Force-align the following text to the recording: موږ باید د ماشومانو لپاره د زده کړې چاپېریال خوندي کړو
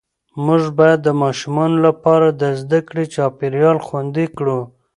موږ 0.45 0.63
باید 0.79 0.99
د 1.03 1.09
ماشومانو 1.23 1.77
لپاره 1.87 2.27
د 2.41 2.43
زده 2.61 2.79
کړې 2.87 3.05
چاپېریال 3.15 3.77
خوندي 3.87 4.25
کړو 4.37 4.59